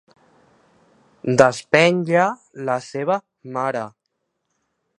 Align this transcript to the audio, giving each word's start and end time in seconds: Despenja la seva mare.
Despenja 1.41 2.25
la 2.71 2.79
seva 2.87 3.19
mare. 3.59 3.85